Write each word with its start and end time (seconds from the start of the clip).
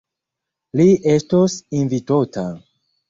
Li 0.79 0.87
estos 1.15 1.59
invitota. 1.83 2.47